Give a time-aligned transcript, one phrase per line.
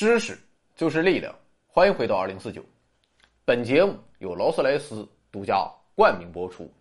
[0.00, 0.38] 知识
[0.74, 2.64] 就是力量，欢迎回到二零四九。
[3.44, 6.72] 本节目由劳斯莱斯独家冠名播出。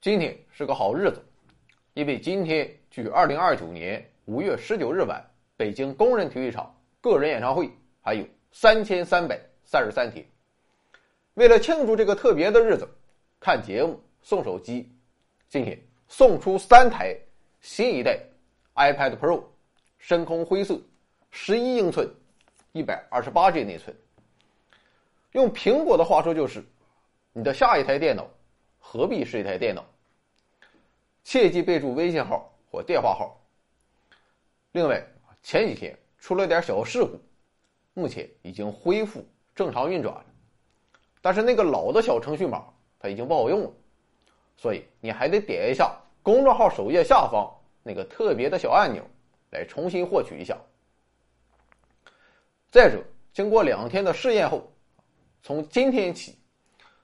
[0.00, 1.24] 今天是个好日子，
[1.94, 5.24] 因为今天距二零二九年五月十九日晚
[5.56, 7.70] 北京工人体育场个人演唱会
[8.00, 10.26] 还有三千三百三十三天。
[11.34, 12.88] 为了庆祝这个特别的日子，
[13.38, 14.92] 看节目送手机，
[15.48, 17.16] 今天送出三台
[17.60, 18.18] 新一代
[18.74, 19.44] iPad Pro，
[19.98, 20.76] 深空灰色。
[21.34, 22.08] 十一英寸，
[22.72, 23.96] 一百二十八 G 内存。
[25.32, 26.62] 用苹果的话说就是，
[27.32, 28.28] 你的下一台电脑
[28.78, 29.82] 何必是一台电脑？
[31.24, 33.34] 切记备注微信号或电话号。
[34.72, 35.02] 另外，
[35.42, 37.18] 前几天出了点小事故，
[37.94, 40.14] 目前已经恢复正常运转。
[41.22, 42.66] 但是那个老的小程序码
[42.98, 43.72] 它已经不好用了，
[44.58, 47.50] 所以你还得点一下公众号首页下方
[47.82, 49.02] 那个特别的小按钮，
[49.50, 50.58] 来重新获取一下。
[52.72, 54.66] 再者，经过两天的试验后，
[55.42, 56.38] 从今天起，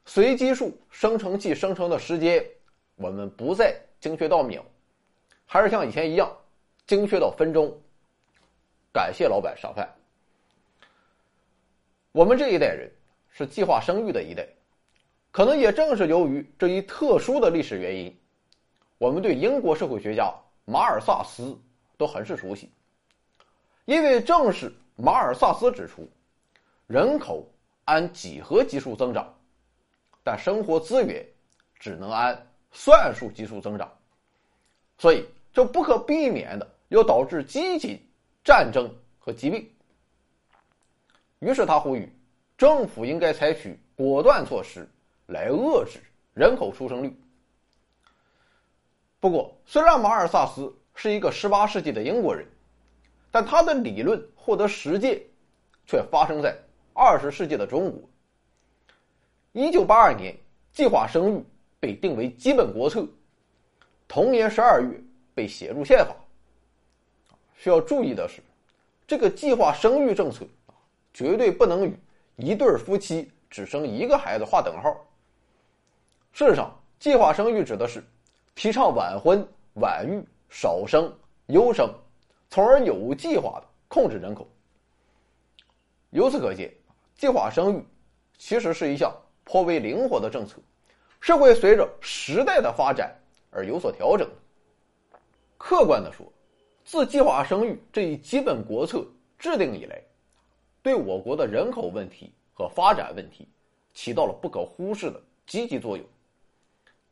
[0.07, 2.43] 随机数生成器生成的时间，
[2.97, 4.65] 我们不再精确到秒，
[5.45, 6.35] 还是像以前一样，
[6.87, 7.71] 精确到分钟。
[8.95, 9.87] 感谢老板赏饭。
[12.13, 12.91] 我们这一代人
[13.29, 14.49] 是计划生育的一代，
[15.31, 18.19] 可能也正是由于这一特殊的历史原因，
[18.97, 20.33] 我们对英国社会学家
[20.65, 21.55] 马尔萨斯
[21.99, 22.73] 都很是熟悉，
[23.85, 24.73] 因为正是。
[25.01, 26.11] 马尔萨斯指出，
[26.89, 27.49] 人口
[27.85, 29.33] 按几何级数增长，
[30.25, 31.25] 但生活资源
[31.79, 32.37] 只能按
[32.73, 33.89] 算术级数增长，
[34.99, 37.97] 所以这不可避免的要导致饥馑、
[38.43, 39.71] 战争和疾病。
[41.39, 42.13] 于是他呼吁，
[42.57, 44.85] 政府应该采取果断措施
[45.27, 46.01] 来遏制
[46.35, 47.17] 人口出生率。
[49.21, 52.45] 不过，虽然马尔萨斯是一个18世纪的英国人。
[53.31, 55.21] 但他的理论获得实践，
[55.87, 56.57] 却发生在
[56.95, 58.01] 二十世纪的中国。
[59.53, 60.37] 一九八二年，
[60.73, 61.45] 计划生育
[61.81, 63.07] 被定为基本国策，
[64.07, 65.01] 同年十二月
[65.35, 66.15] 被写入宪法。
[67.55, 68.41] 需要注意的是，
[69.07, 70.47] 这个计划生育政策
[71.13, 71.99] 绝对不能与
[72.37, 74.95] 一对夫妻只生一个孩子划等号。
[76.33, 78.03] 事实上，计划生育指的是
[78.55, 81.13] 提倡晚婚、晚育、少生、
[81.47, 81.93] 优生。
[82.51, 84.49] 从而有计划的控制人口。
[86.11, 86.73] 由此可见，
[87.15, 87.85] 计划生育
[88.39, 89.15] 其实是一项
[89.45, 90.59] 颇为灵活的政策，
[91.21, 93.15] 是会随着时代的发展
[93.51, 94.35] 而有所调整的。
[95.59, 96.27] 客观的说，
[96.85, 99.05] 自计划生育这一基本国策
[99.39, 100.01] 制定以来，
[100.83, 103.47] 对我国的人口问题和发展问题
[103.93, 106.07] 起到了不可忽视的积极作用。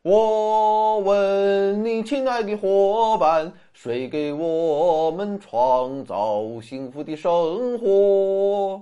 [0.09, 8.81] 我问你，亲爱的伙伴，谁给我们创造幸福的生活？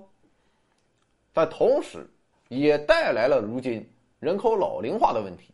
[1.34, 2.08] 但同时，
[2.48, 3.84] 也带来了如今
[4.20, 5.52] 人口老龄化的问题。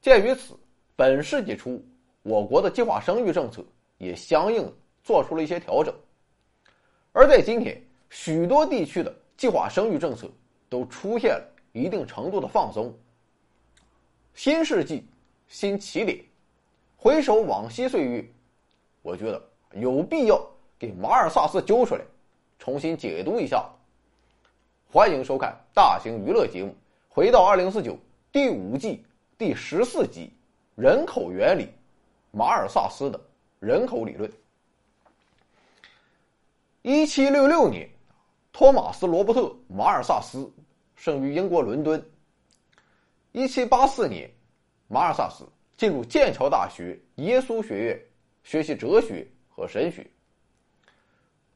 [0.00, 0.54] 鉴于此，
[0.94, 1.84] 本世纪初，
[2.22, 3.60] 我国的计划生育政策
[3.96, 4.72] 也相应
[5.02, 5.92] 做出了一些调整。
[7.10, 7.76] 而在今天，
[8.08, 10.28] 许多地区的计划生育政策
[10.68, 12.96] 都出现了一定程度的放松。
[14.38, 15.04] 新世纪，
[15.48, 16.16] 新起点，
[16.96, 18.24] 回首往昔岁月，
[19.02, 20.40] 我觉得有必要
[20.78, 22.04] 给马尔萨斯揪出来，
[22.56, 23.68] 重新解读一下。
[24.92, 26.70] 欢迎收看大型娱乐节目
[27.08, 27.94] 《回到二零四九》
[28.30, 29.04] 第五季
[29.36, 30.32] 第十四集
[30.80, 31.64] 《人口原理》，
[32.30, 33.20] 马尔萨斯的
[33.58, 34.32] 人口理论。
[36.82, 37.90] 一七六六年，
[38.52, 40.48] 托马斯·罗伯特·马尔萨斯
[40.94, 42.00] 生于英国伦敦。
[43.38, 44.28] 一七八四年，
[44.88, 45.44] 马尔萨斯
[45.76, 48.02] 进入剑桥大学耶稣学院
[48.42, 50.04] 学习哲学和神学。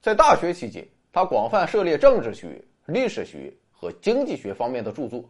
[0.00, 5.28] 在大学期间，他广泛涉猎政治学、历史学和经济学方面的著作，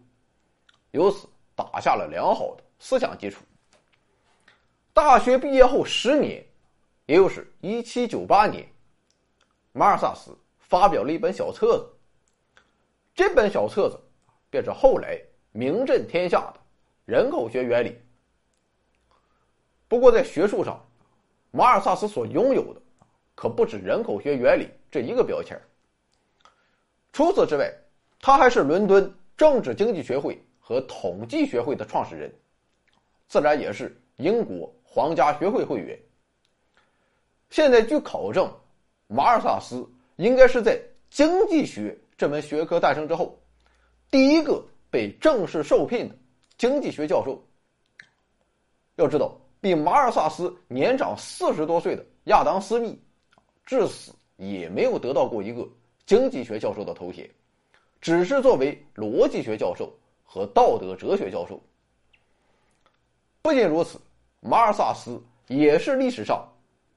[0.91, 3.43] 由此打下了良好的思想基础。
[4.93, 6.45] 大学毕业后十年，
[7.07, 8.69] 也就是一七九八年，
[9.73, 12.63] 马尔萨斯发表了一本小册子，
[13.15, 13.99] 这本小册子
[14.51, 15.19] 便是后来。
[15.53, 16.61] 名震天下的
[17.05, 17.97] 人口学原理。
[19.87, 20.83] 不过，在学术上，
[21.51, 22.81] 马尔萨斯所拥有的
[23.35, 25.61] 可不止人口学原理这一个标签
[27.13, 27.71] 除此之外，
[28.19, 32.35] 他还是伦敦政治经济学会和统计学会的创始人，
[33.29, 35.99] 自然也是英国皇家学会会员。
[37.51, 38.51] 现在据考证，
[39.09, 43.39] 马尔萨斯应该是在经济学这门学科诞生之后，
[44.11, 44.65] 第一个。
[44.93, 46.15] 被正式受聘的
[46.59, 47.43] 经济学教授。
[48.97, 53.01] 要知道，比马尔萨斯年长四十多岁的亚当·斯密，
[53.65, 55.67] 至死也没有得到过一个
[56.05, 57.29] 经济学教授的头衔，
[58.03, 59.91] 只是作为逻辑学教授
[60.23, 61.59] 和道德哲学教授。
[63.41, 63.99] 不仅如此，
[64.41, 65.19] 马尔萨斯
[65.49, 66.47] 也是历史上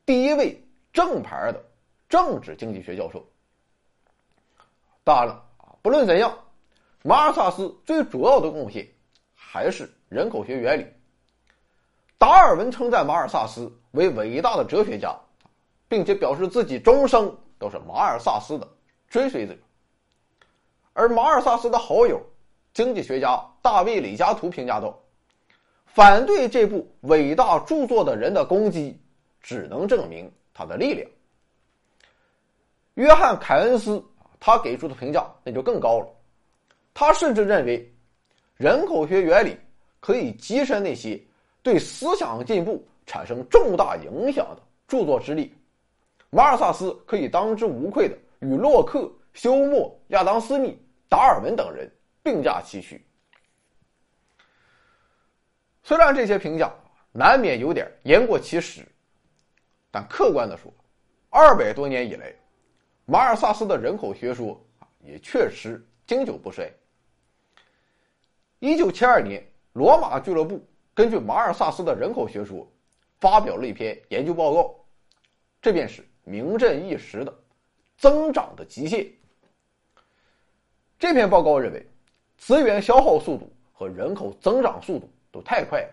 [0.05, 1.63] 第一位正牌的
[2.09, 3.25] 政治经济学教授。
[5.05, 5.43] 当然了，
[5.81, 6.37] 不论怎样，
[7.07, 8.87] 马尔萨斯最主要的贡献
[9.35, 10.85] 还是人口学原理。
[12.17, 15.15] 达尔文称赞马尔萨斯为伟大的哲学家。
[15.87, 18.67] 并且表示自己终生都是马尔萨斯的
[19.07, 19.55] 追随者。
[20.93, 22.19] 而马尔萨斯的好友、
[22.73, 24.99] 经济学家大卫·李嘉图评价道
[25.85, 28.99] ：“反对这部伟大著作的人的攻击，
[29.41, 31.07] 只能证明他的力量。”
[32.95, 34.03] 约翰·凯恩斯
[34.39, 36.07] 他给出的评价那就更高了，
[36.95, 37.93] 他甚至认为，
[38.55, 39.57] 人口学原理
[39.99, 41.21] 可以跻身那些
[41.61, 45.47] 对思想进步产生重大影响的著作之列。
[46.29, 51.91] 马尔萨斯可以当之无愧的与洛克、休谟、亚当·斯密、达尔文等人
[52.23, 53.05] 并驾齐驱。
[55.83, 56.73] 虽然这些评价
[57.11, 58.81] 难免有点言过其实，
[59.91, 60.73] 但客观的说，
[61.29, 62.33] 二百多年以来，
[63.03, 64.57] 马尔萨斯的人口学说
[64.99, 66.71] 也确实经久不衰。
[68.65, 70.59] 一九七二年，罗马俱乐部
[70.91, 72.67] 根据马尔萨斯的人口学说，
[73.19, 74.75] 发表了一篇研究报告，
[75.61, 76.03] 这便是。
[76.23, 77.31] 名震一时的
[77.99, 79.05] 增长的极限。
[80.97, 81.85] 这篇报告认为，
[82.39, 85.89] 资源消耗速度和人口增长速度都太快了，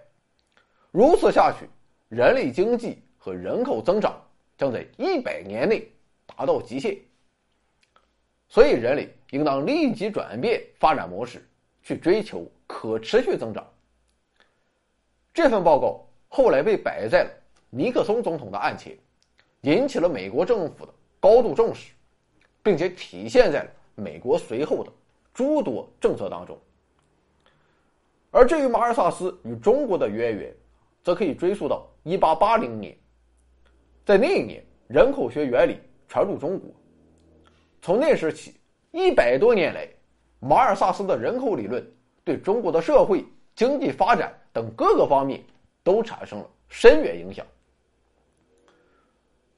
[0.91, 1.69] 如此下去，
[2.09, 4.19] 人类经济和人口增长
[4.57, 5.87] 将在一百年内
[6.25, 6.97] 达到极限。
[8.49, 11.47] 所以，人类应当立即转变发展模式，
[11.83, 13.71] 去追求可持续增长。
[15.35, 17.31] 这份报告后来被摆在了
[17.69, 18.97] 尼克松总统的案前。
[19.61, 21.93] 引起了美国政府的高度重视，
[22.65, 24.91] 并且体现在了美国随后的
[25.33, 26.59] 诸多政策当中。
[28.33, 30.53] 而至于马尔萨斯与中国的渊源，
[31.01, 32.97] 则可以追溯到一八八零年，
[34.05, 35.79] 在那一年，人口学原理
[36.09, 36.69] 传入中国。
[37.81, 38.57] 从那时起，
[38.91, 39.89] 一百多年来，
[40.41, 41.89] 马尔萨斯的人口理论
[42.25, 43.25] 对中国的社会、
[43.55, 45.43] 经济发展等各个方面
[45.83, 47.45] 都产生了深远影响。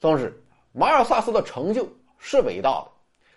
[0.00, 0.32] 总之，
[0.72, 1.88] 马尔萨斯的成就
[2.18, 2.90] 是伟大的，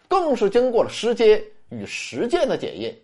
[0.08, 2.98] 更是经过了时间与实践的检验。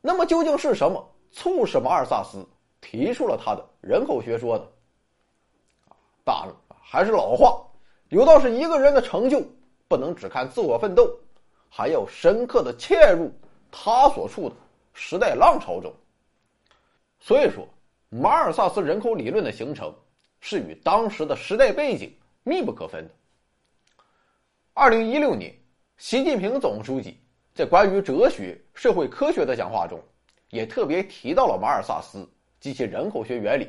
[0.00, 2.46] 那么，究竟是什么促使马尔萨斯
[2.80, 4.64] 提出了他的人口学说呢？
[6.24, 7.62] 当然，还是老话，
[8.10, 9.42] 有道是一个人的成就
[9.88, 11.10] 不能只看自我奋斗，
[11.68, 13.30] 还要深刻的嵌入
[13.70, 14.54] 他所处的
[14.94, 15.92] 时代浪潮中。
[17.20, 17.68] 所以说，
[18.08, 19.94] 马尔萨斯人口理论的形成。
[20.40, 23.10] 是与当时的时代背景密不可分的。
[24.72, 25.52] 二零一六年，
[25.96, 27.18] 习近平总书记
[27.52, 30.00] 在关于哲学、社会科学的讲话中，
[30.50, 32.24] 也特别提到了马尔萨斯
[32.60, 33.68] 及其人口学原理。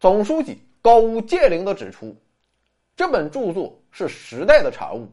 [0.00, 2.16] 总书记高屋建瓴的指出，
[2.96, 5.06] 这本著作是时代的产物，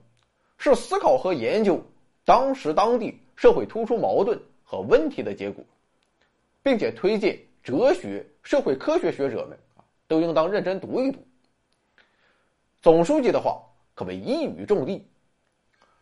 [0.58, 1.86] 是思考和研究
[2.24, 5.64] 当时当地社会突出矛盾和问题的结果，
[6.62, 9.84] 并且推荐哲学、社会科学学者们啊。
[10.08, 11.26] 都应当认真读一读。
[12.82, 13.64] 总书记的话
[13.96, 15.02] 可谓一语中的，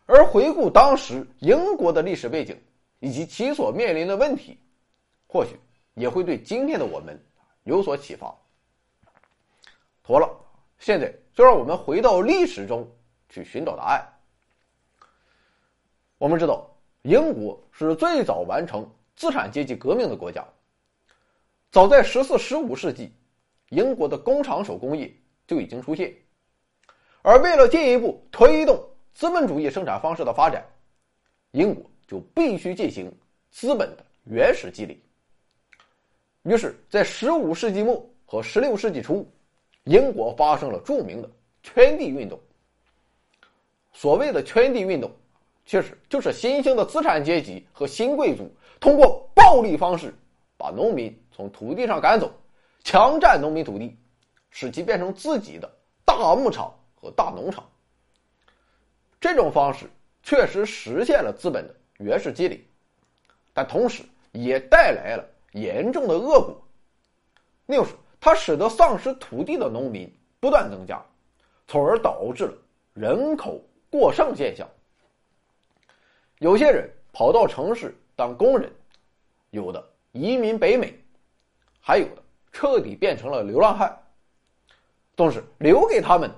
[0.06, 2.60] 而回顾当时英国的历史背景
[2.98, 4.58] 以及其所面临的问题，
[5.26, 5.58] 或许
[5.94, 7.18] 也会对今天的我们
[7.62, 8.34] 有所启发。
[10.02, 10.28] 妥了，
[10.80, 12.86] 现在就让我们回到历史中
[13.28, 14.04] 去寻找答案。
[16.18, 16.68] 我们知道，
[17.02, 20.46] 英国是最早完成资产阶级革命的国家，
[21.70, 23.12] 早在十四、十五世纪。
[23.70, 25.10] 英国的工厂手工业
[25.46, 26.14] 就已经出现，
[27.22, 28.78] 而为了进一步推动
[29.14, 30.62] 资本主义生产方式的发展，
[31.52, 33.10] 英国就必须进行
[33.50, 35.00] 资本的原始积累。
[36.42, 39.26] 于是，在十五世纪末和十六世纪初，
[39.84, 41.30] 英国发生了著名的
[41.62, 42.38] 圈地运动。
[43.94, 45.10] 所谓的圈地运动，
[45.64, 48.50] 其实就是新兴的资产阶级和新贵族
[48.80, 50.14] 通过暴力方式
[50.56, 52.32] 把农民从土地上赶走。
[52.84, 53.96] 强占农民土地，
[54.50, 55.72] 使其变成自己的
[56.04, 57.64] 大牧场和大农场。
[59.20, 59.88] 这种方式
[60.24, 62.60] 确实实现了资本的原始积累，
[63.52, 64.02] 但同时
[64.32, 66.60] 也带来了严重的恶果，
[67.66, 71.00] 那就是它使得丧失土地的农民不断增加，
[71.68, 72.54] 从而导致了
[72.94, 74.68] 人口过剩现象。
[76.42, 78.68] 有些人跑到城市当工人，
[79.50, 79.80] 有的
[80.10, 80.92] 移民北美，
[81.80, 82.22] 还有的。
[82.50, 83.96] 彻底变成了流浪汉，
[85.16, 86.30] 总是留给他们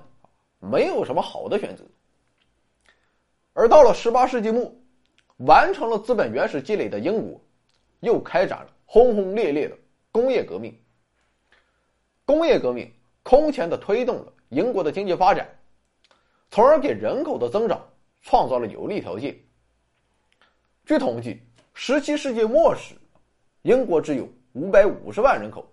[0.59, 1.83] 没有什么好的选择。
[3.51, 4.71] 而到了十八世纪末，
[5.37, 7.41] 完成了资本原始积累的英国，
[7.99, 9.75] 又开展了轰轰烈烈的
[10.11, 10.73] 工业革命。
[12.25, 12.89] 工业革命
[13.23, 15.49] 空前的推动了英国的经济发展，
[16.51, 17.83] 从而给人口的增长
[18.21, 19.35] 创造了有利条件。
[20.85, 21.41] 据统计，
[21.73, 22.93] 十七世纪末时，
[23.63, 25.67] 英国只有五百五十万人口，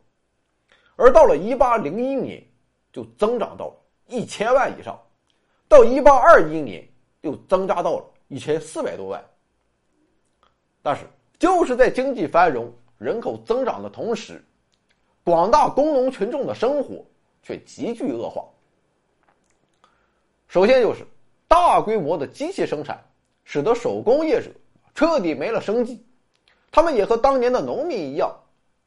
[0.96, 2.42] 而到了一八零一年，
[2.90, 3.76] 就增长到了
[4.06, 4.98] 一千万以上，
[5.68, 6.82] 到一八二一年
[7.20, 9.22] 又增加到了一千四百多万。
[10.80, 11.04] 但是，
[11.38, 14.42] 就是在经济繁荣、人口增长的同时，
[15.22, 17.04] 广大工农群众的生活
[17.42, 18.42] 却急剧恶化。
[20.48, 21.04] 首先就是
[21.46, 22.98] 大规模的机器生产，
[23.44, 24.50] 使得手工业者
[24.94, 26.04] 彻底没了生计，
[26.70, 28.34] 他们也和当年的农民一样，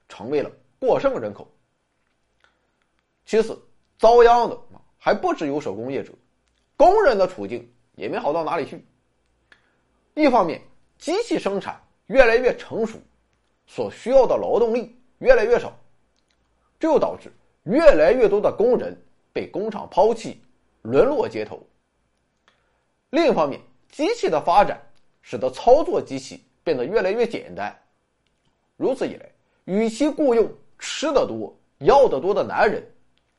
[0.07, 1.51] 成为了过剩人口。
[3.25, 3.59] 其次，
[3.97, 4.57] 遭殃的
[4.97, 6.13] 还不只有手工业者，
[6.77, 8.85] 工人的处境也没好到哪里去。
[10.13, 10.61] 一方面，
[10.97, 12.99] 机器生产越来越成熟，
[13.65, 15.73] 所需要的劳动力越来越少。
[16.79, 17.31] 这又导致
[17.63, 18.95] 越来越多的工人
[19.33, 20.39] 被工厂抛弃，
[20.83, 21.59] 沦落街头。
[23.09, 23.59] 另一方面，
[23.89, 24.79] 机器的发展
[25.25, 27.75] 使得操作机器变得越来越简单。
[28.77, 29.27] 如此一来，
[29.63, 32.87] 与其雇佣吃得多、要得多的男人，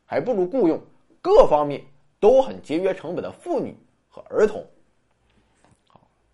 [0.04, 0.82] 还不如雇佣
[1.22, 1.80] 各方面
[2.18, 3.72] 都很节约成本的妇女
[4.08, 4.66] 和儿童。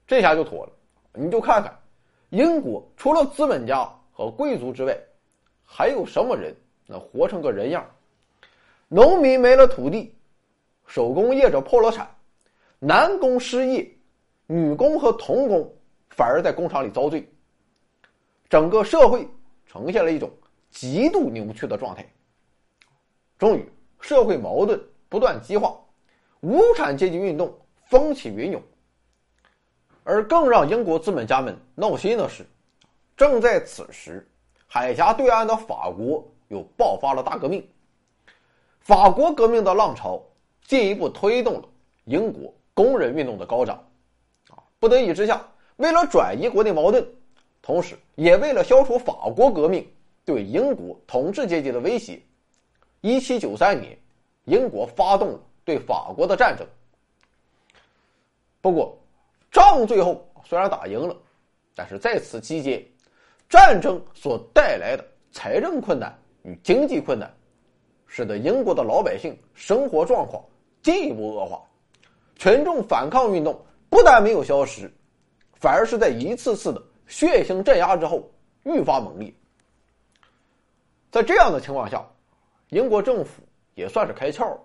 [0.06, 0.72] 这下就妥了。
[1.12, 1.78] 你就看看，
[2.30, 4.98] 英国除了资本家和贵族之外，
[5.62, 6.56] 还有什么人？
[6.86, 7.86] 能活成个人样，
[8.88, 10.14] 农民没了土地，
[10.86, 12.08] 手工业者破了产，
[12.78, 13.88] 男工失业，
[14.52, 15.74] 女工和童工
[16.10, 17.26] 反而在工厂里遭罪，
[18.50, 19.26] 整个社会
[19.66, 20.30] 呈现了一种
[20.70, 22.06] 极度扭曲的状态。
[23.38, 23.66] 终于，
[23.98, 24.78] 社会矛盾
[25.08, 25.74] 不断激化，
[26.40, 27.50] 无产阶级运动
[27.86, 28.62] 风起云涌。
[30.04, 32.44] 而更让英国资本家们闹心的是，
[33.16, 34.28] 正在此时，
[34.66, 36.22] 海峡对岸的法国。
[36.48, 37.66] 又爆发了大革命，
[38.80, 40.22] 法国革命的浪潮
[40.66, 41.68] 进一步推动了
[42.04, 43.82] 英国工人运动的高涨，
[44.82, 45.40] 不得已之下，
[45.76, 47.06] 为了转移国内矛盾，
[47.62, 49.86] 同时也为了消除法国革命
[50.24, 52.20] 对英国统治阶级的威胁，
[53.00, 53.96] 一七九三年，
[54.46, 56.66] 英国发动对法国的战争。
[58.60, 58.98] 不过，
[59.52, 61.16] 仗最后虽然打赢了，
[61.76, 62.84] 但是在此期间，
[63.48, 66.12] 战争所带来的财政困难。
[66.42, 67.32] 与经济困难，
[68.08, 70.44] 使得英国的老百姓生活状况
[70.82, 71.62] 进一步恶化，
[72.34, 74.90] 群众反抗运动不但没有消失，
[75.60, 78.26] 反而是在一次次的血腥镇压之后
[78.62, 79.30] 愈发猛烈。
[81.10, 82.02] 在这样的情况下，
[82.70, 83.42] 英国政府
[83.74, 84.60] 也算是开窍了，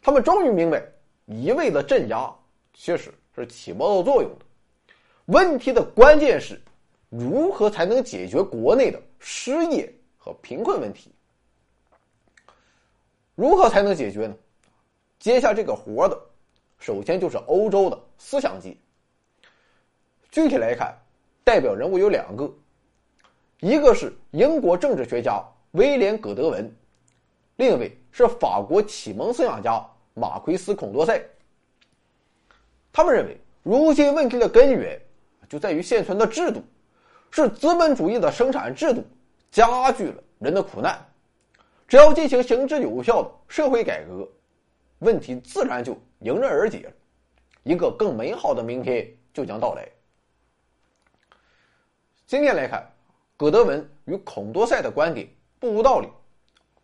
[0.00, 0.82] 他们终于明白，
[1.26, 2.34] 一味的镇压
[2.72, 4.46] 其实是起不到作用的。
[5.26, 6.58] 问题的关键是，
[7.10, 10.32] 如何才能解决国内的失业和？
[10.40, 11.12] 贫困问题
[13.34, 14.34] 如何才能解决呢？
[15.18, 16.18] 接下这个活的，
[16.78, 18.76] 首先就是欧洲的思想界。
[20.30, 20.94] 具体来看，
[21.42, 22.52] 代表人物有两个，
[23.60, 26.70] 一个是英国政治学家威廉·葛德文，
[27.56, 29.82] 另一位是法国启蒙思想家
[30.12, 31.18] 马奎斯·孔多塞。
[32.92, 35.00] 他们认为，如今问题的根源
[35.48, 36.62] 就在于现存的制度，
[37.30, 39.02] 是资本主义的生产制度。
[39.50, 41.02] 加剧了人的苦难，
[41.88, 44.28] 只要进行行之有效的社会改革，
[44.98, 46.92] 问题自然就迎刃而解了，
[47.62, 49.88] 一个更美好的明天就将到来。
[52.26, 52.86] 今天来看，
[53.36, 56.08] 葛德文与孔多塞的观点不无道理，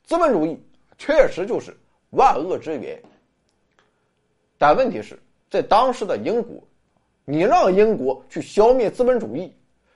[0.04, 0.58] 资本主义
[0.96, 1.76] 确实就是
[2.10, 3.02] 万恶之源。
[4.56, 5.18] 但问题是
[5.50, 6.62] 在当时的英国，
[7.24, 9.54] 你让英国去消灭资本主义，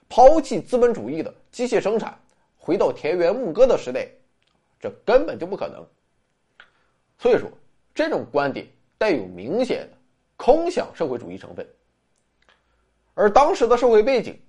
[0.08, 2.18] 抛弃资本主义的机械生产。
[2.56, 4.06] 回到田园牧歌的时代，
[4.78, 5.86] 这根本就不可能。
[7.18, 7.50] 所以说，
[7.94, 8.66] 这种观点
[8.98, 9.97] 带有明显的
[10.38, 11.68] 空想社会主义成分。
[13.12, 14.40] 而当时的社会背景，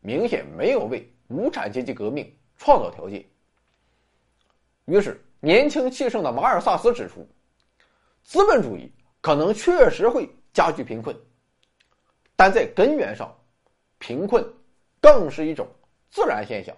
[0.00, 3.24] 明显没有为无产阶级革命创造条件。
[4.86, 7.28] 于是，年轻气盛的马尔萨斯指出，
[8.24, 11.14] 资本主义可能确实会加剧贫困，
[12.34, 13.30] 但在根源上，
[13.98, 14.42] 贫困
[15.00, 15.68] 更是一种
[16.10, 16.74] 自然现象。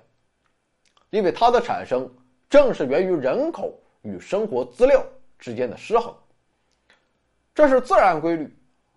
[1.10, 2.12] 因为它的产生
[2.48, 5.04] 正是源于人口与生活资料
[5.38, 6.12] 之间的失衡，
[7.54, 8.52] 这是自然规律，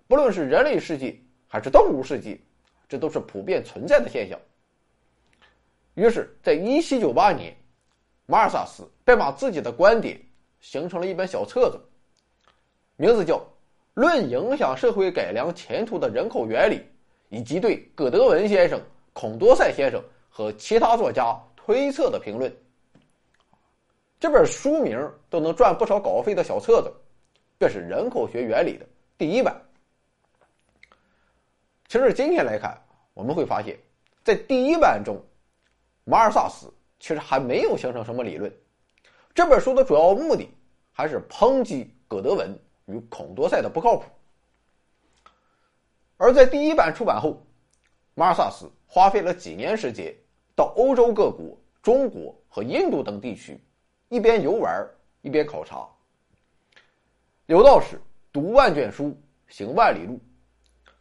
[0.07, 1.17] 不论是人类世界
[1.47, 2.39] 还是动物世界，
[2.87, 4.39] 这都是普遍存在的现象。
[5.95, 7.55] 于是，在一七九八年，
[8.25, 10.19] 马尔萨斯便把自己的观点
[10.59, 11.79] 形成了一本小册子，
[12.95, 13.37] 名字叫
[13.93, 16.77] 《论影响社会改良前途的人口原理》，
[17.29, 18.81] 以及对葛德文先生、
[19.13, 22.51] 孔多塞先生和其他作家推测的评论。
[24.19, 24.97] 这本书名
[25.29, 26.91] 都能赚不少稿费的小册子，
[27.63, 28.85] 这是人口学原理的
[29.17, 29.55] 第一版。
[31.87, 32.77] 其实今天来看，
[33.13, 33.79] 我们会发现，
[34.21, 35.17] 在第一版中，
[36.03, 38.53] 马尔萨斯其实还没有形成什么理论。
[39.33, 40.49] 这本书的主要目的
[40.91, 42.53] 还是抨击葛德文
[42.87, 44.03] 与孔多塞的不靠谱。
[46.17, 47.41] 而在第一版出版后，
[48.13, 50.13] 马尔萨斯花费了几年时间，
[50.53, 53.57] 到欧洲各国、中国和印度等地区，
[54.09, 54.85] 一边游玩
[55.21, 55.87] 一边考察。
[57.53, 58.01] 有道是
[58.33, 59.15] “读万卷书，
[59.47, 60.19] 行万里路”，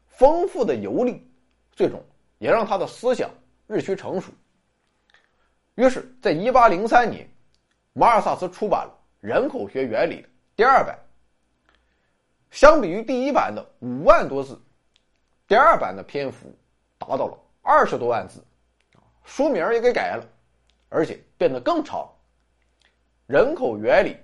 [0.07, 1.27] 丰富的游历，
[1.71, 1.99] 最终
[2.37, 3.31] 也让他的思想
[3.67, 4.31] 日趋成熟。
[5.77, 7.27] 于是，在一八零三年。
[7.95, 8.93] 马尔萨斯出版了
[9.27, 10.99] 《人口学原理》的第二版。
[12.51, 14.61] 相比于第一版的五万多字，
[15.47, 16.55] 第二版的篇幅
[16.99, 18.45] 达到了二十多万字，
[19.25, 20.25] 书名也给改了，
[20.91, 22.07] 而且变得更长。
[23.27, 24.17] 人口原理，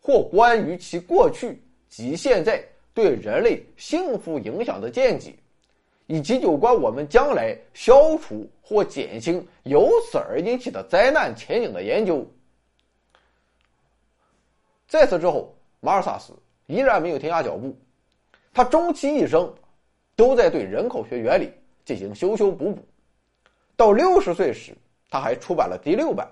[0.00, 2.62] 或关于其过去及现在
[2.94, 5.34] 对人类幸福影响的见解，
[6.06, 12.26] 以及有关我们将来消除或减轻由此而引起的灾难前景的研究。
[14.86, 16.32] 在此之后，马尔萨斯
[16.66, 17.76] 依然没有停下脚步，
[18.54, 19.52] 他终其一生
[20.16, 21.52] 都在对人口学原理
[21.84, 22.82] 进行修修补补。
[23.76, 24.74] 到六十岁时，
[25.10, 26.26] 他还出版了第六版。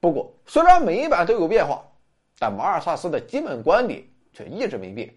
[0.00, 1.82] 不过，虽然每一版都有变化，
[2.38, 5.12] 但马尔萨斯的基本观点却一直没变。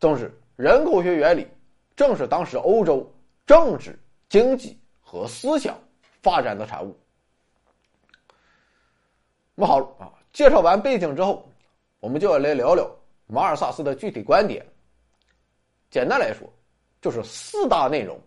[0.00, 1.46] 总之，人口学原理
[1.94, 3.08] 正是当时欧洲
[3.46, 3.98] 政治、
[4.28, 5.78] 经济和思想
[6.20, 6.98] 发展的产物。
[9.54, 10.12] 那么好啊。
[10.32, 11.46] 介绍完背景之后，
[12.00, 12.90] 我们就要来聊聊
[13.26, 14.66] 马尔萨斯的具体观点。
[15.90, 16.50] 简单来说，
[17.02, 18.18] 就是四大内容，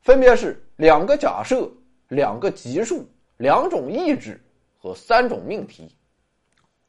[0.00, 1.70] 分别是两个假设、
[2.08, 4.42] 两个级数、两种意志
[4.78, 5.94] 和三种命题。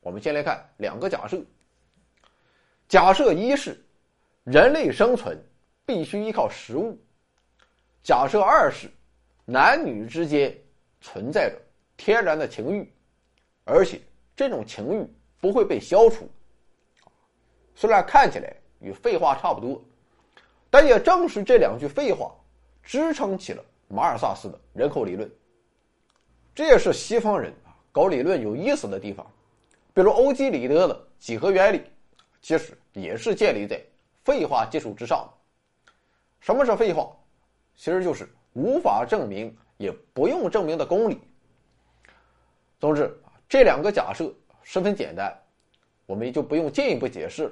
[0.08, 1.38] 我们先来看两个假设。
[2.88, 3.78] 假设一是
[4.46, 5.38] 人类生存
[5.86, 6.98] 必须依靠食物；
[8.04, 8.90] 假设二是
[9.44, 10.58] 男女之间
[11.02, 11.62] 存在着
[11.98, 12.90] 天然的情欲。
[13.66, 14.00] 而且
[14.34, 15.06] 这种情欲
[15.42, 16.26] 不会被消除，
[17.76, 19.84] 虽然看起来与废话差不多，
[20.70, 22.34] 但也正是这两句废话
[22.82, 25.30] 支撑起了马尔萨斯的人口理论。
[26.56, 27.54] 这也是西方人
[27.92, 29.30] 搞理论有意思的地方，
[29.98, 31.82] 比如欧几里得的几何原理，
[32.40, 33.82] 其实也是建立在
[34.24, 35.34] 废话基础之上的。
[36.40, 37.10] 什么是废话？
[37.76, 41.20] 其实就是无法证明也不用证明的公理。
[42.80, 43.12] 总之。
[43.50, 44.32] 这两个假设
[44.62, 45.36] 十分简单，
[46.06, 47.52] 我们就不用进一步解释了。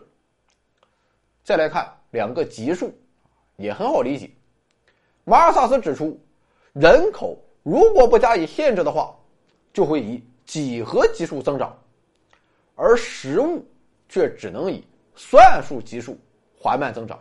[1.44, 2.94] 再来看两个级数，
[3.56, 4.30] 也很好理解。
[5.24, 6.20] 马尔萨斯指出，
[6.74, 9.18] 人口如果不加以限制的话，
[9.74, 11.76] 就会以几何级数增长，
[12.76, 13.66] 而食物
[14.08, 14.86] 却只能以
[15.16, 16.18] 算术级数
[16.56, 17.20] 缓慢增长。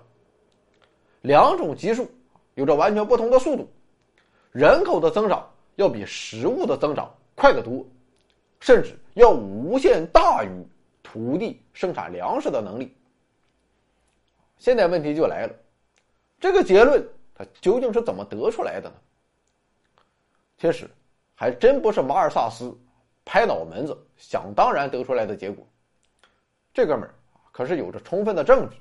[1.22, 2.10] 两种级数
[2.54, 3.68] 有着完全不同的速度，
[4.52, 7.86] 人口的增长要比食物的增长快得多。
[8.60, 10.48] 甚至要无限大于
[11.02, 12.96] 土地生产粮食的能力。
[14.56, 15.54] 现在问题就来了，
[16.40, 18.96] 这个结论它究竟是怎么得出来的呢？
[20.56, 20.88] 其实，
[21.34, 22.74] 还真不是马尔萨斯
[23.24, 25.66] 拍脑门子想当然得出来的结果。
[26.72, 27.14] 这哥们儿
[27.52, 28.76] 可是有着充分的证据。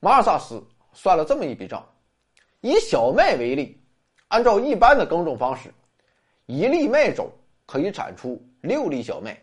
[0.00, 1.86] 马尔萨斯算了这么一笔账：
[2.60, 3.80] 以小麦为例，
[4.28, 5.72] 按照一般的耕种方式，
[6.46, 7.30] 一粒麦种。
[7.66, 9.40] 可以产出六粒小麦。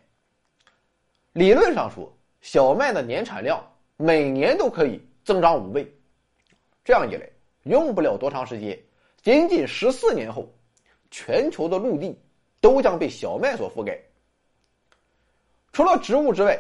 [1.32, 5.90] 理论上说，小麦的年产量每年都可以增长五倍。
[6.84, 7.26] 这样一来，
[7.64, 8.78] 用不了多长时间，
[9.22, 10.54] 仅仅十四年后，
[11.10, 12.20] 全球的陆地
[12.60, 14.00] 都将被小麦所覆盖。
[15.72, 16.60] 除了植物之外，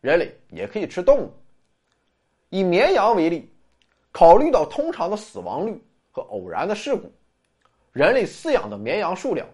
[0.00, 1.32] 人类也可以吃动物。
[2.48, 3.48] 以绵羊为例，
[4.10, 7.12] 考虑到通常的死亡率和偶然的事故，
[7.92, 9.46] 人类饲养的绵羊数量。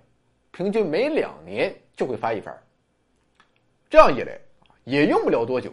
[0.53, 2.59] 平均每两年就会翻一番，
[3.91, 4.41] 这样一来
[4.85, 5.71] 也用不了多久，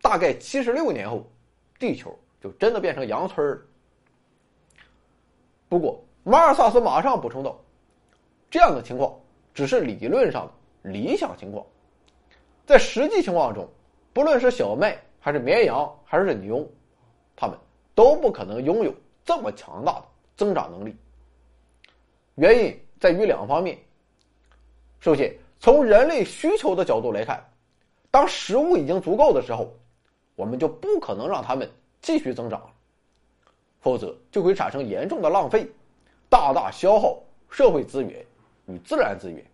[0.00, 1.28] 大概七十六年后，
[1.80, 3.60] 地球就真的变成羊村了。
[5.68, 7.60] 不过，马尔萨斯马上补充道
[8.48, 9.12] ：“这样的情况
[9.54, 11.64] 只是理论上的理想情况，
[12.66, 13.68] 在实际情况中，
[14.12, 16.66] 不论是小麦还是绵羊还是牛，
[17.36, 17.56] 它们
[17.94, 20.04] 都不可能拥有这么强大的
[20.36, 20.96] 增长能力。
[22.36, 23.78] 原因在于两方面。”
[25.00, 27.44] 首先，从人类需求的角度来看，
[28.10, 29.74] 当食物已经足够的时候，
[30.36, 31.68] 我们就不可能让它们
[32.00, 32.70] 继续增长，
[33.80, 35.66] 否则就会产生严重的浪费，
[36.28, 38.24] 大大消耗社会资源
[38.66, 39.44] 与自然资源。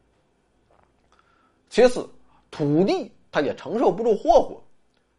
[1.69, 2.09] 其次，
[2.51, 4.63] 土地它也承受不住霍霍，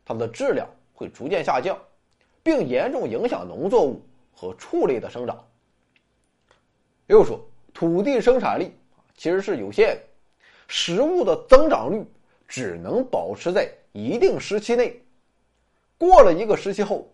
[0.03, 1.79] 它的质量会逐渐下降，
[2.41, 4.01] 并严重影响农作物
[4.33, 5.45] 和畜类的生长。
[7.07, 7.39] 又说，
[7.73, 8.71] 土地生产力
[9.15, 10.01] 其实是有限的，
[10.67, 12.05] 食物的增长率
[12.47, 14.99] 只能保持在一定时期内，
[15.97, 17.11] 过了一个时期后，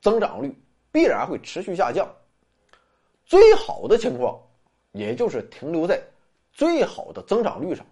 [0.00, 0.54] 增长率
[0.92, 2.08] 必然会持续下降。
[3.24, 4.40] 最好的情况，
[4.92, 6.00] 也就是停留在
[6.56, 7.84] 最好的增长率上。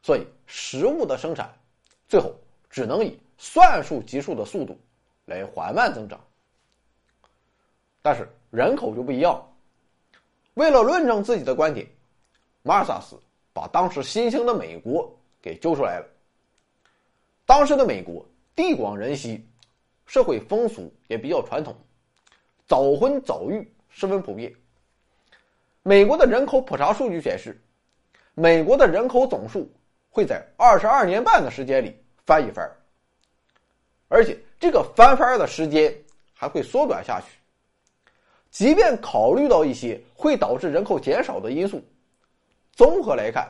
[0.00, 1.52] 所以，食物的生产
[2.06, 2.32] 最后
[2.70, 4.78] 只能以算术级数的速度
[5.24, 6.24] 来缓慢增长。
[8.00, 9.44] 但是人口就不一样。
[10.54, 11.84] 为了论证自己的观点，
[12.62, 13.20] 马尔萨斯
[13.52, 16.06] 把当时新兴的美国给揪出来了。
[17.44, 19.44] 当时的美国地广人稀，
[20.06, 21.76] 社会风俗也比较传统，
[22.68, 24.54] 早婚早育十分普遍。
[25.88, 27.58] 美国的人口普查数据显示，
[28.34, 29.66] 美国的人口总数。
[30.10, 31.96] 会在二十二年半的时间里
[32.26, 32.68] 翻一番，
[34.08, 35.94] 而且这个翻番的时间
[36.34, 37.26] 还会缩短下去。
[38.50, 41.80] 即便考虑到一些会导致人口减少的因素，
[42.72, 43.48] 综合来看，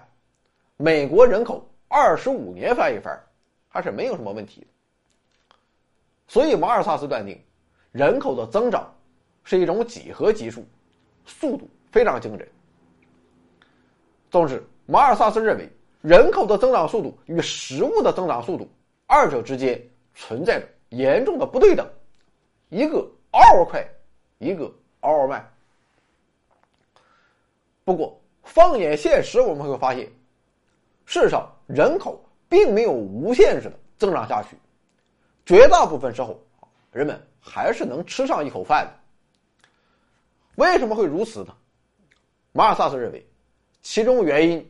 [0.77, 3.19] 美国人口二十五年翻一番
[3.69, 4.67] 还是没有什么问题。
[6.27, 7.41] 所以马尔萨斯断定，
[7.93, 8.95] 人口的增长
[9.43, 10.67] 是一种几何级数，
[11.25, 12.49] 速度非常惊人。
[14.31, 15.69] 总之，马尔萨斯认为。
[16.01, 18.71] 人口的增长速度与食物的增长速度，
[19.07, 21.85] 二者之间存在着严重的不对等，
[22.69, 22.99] 一个
[23.33, 23.85] 嗷嗷快，
[24.39, 25.53] 一个嗷嗷慢。
[27.85, 30.07] 不过，放眼现实，我们会发现，
[31.05, 34.57] 事实上人口并没有无限制的增长下去，
[35.45, 36.41] 绝大部分时候，
[36.93, 39.73] 人们还是能吃上一口饭的。
[40.55, 41.57] 为什么会如此呢？
[42.59, 43.25] 马尔萨斯认为，
[43.83, 44.69] 其中原因。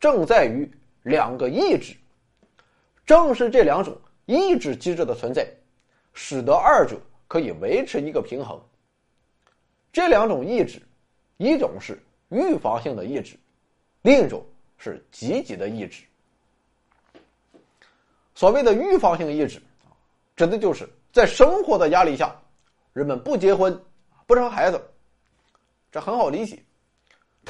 [0.00, 0.68] 正在于
[1.02, 1.96] 两个意志，
[3.06, 3.96] 正是这两种
[4.26, 5.48] 意志机制的存在，
[6.12, 6.96] 使得二者
[7.28, 8.60] 可以维持一个平衡。
[9.92, 10.82] 这两种意志，
[11.36, 13.36] 一种是预防性的意志，
[14.02, 14.44] 另一种
[14.76, 16.04] 是积极的意志。
[18.34, 19.62] 所谓的预防性意志，
[20.34, 22.34] 指的就是在生活的压力下，
[22.92, 23.80] 人们不结婚、
[24.26, 24.80] 不生孩子，
[25.90, 26.62] 这很好理解，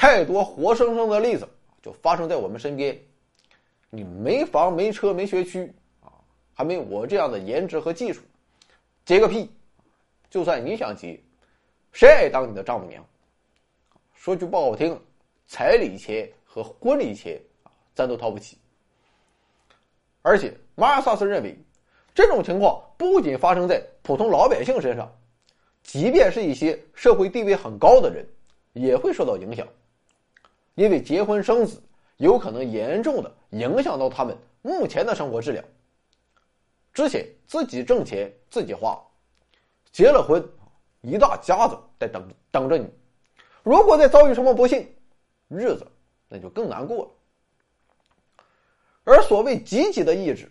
[0.00, 1.46] 太多活生生的例子。
[1.82, 2.96] 就发生在我们身边，
[3.90, 6.11] 你没房没车没学区啊，
[6.54, 8.20] 还没我这样的颜值和技术，
[9.04, 9.50] 结个屁！
[10.28, 11.18] 就算你想结，
[11.92, 13.04] 谁爱当你的丈母娘？
[14.12, 15.00] 说句不好听，
[15.46, 18.58] 彩礼钱和婚礼钱啊，咱都掏不起。
[20.22, 21.56] 而且马尔萨斯认为，
[22.12, 25.11] 这种情况不仅发生在普通老百姓身上，
[25.82, 28.26] 即便是一些社会地位很高的人，
[28.72, 29.66] 也会受到影响。
[30.78, 31.82] 因为结婚生子
[32.18, 35.64] 有可能严重的影响到他们目前的生活质量。
[36.94, 38.96] 之前自己挣钱自己花，
[39.90, 40.40] 结了婚，
[41.00, 42.88] 一大家子在等等着你。
[43.64, 44.88] 如果再遭遇什么不幸，
[45.48, 45.84] 日子
[46.28, 47.10] 那就更难过了。
[49.02, 50.48] 而所谓积极的意志，